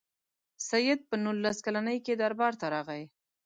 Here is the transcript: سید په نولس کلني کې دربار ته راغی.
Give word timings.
سید 0.67 0.99
په 1.09 1.15
نولس 1.23 1.57
کلني 1.65 1.97
کې 2.05 2.13
دربار 2.21 2.53
ته 2.61 2.65
راغی. 2.73 3.03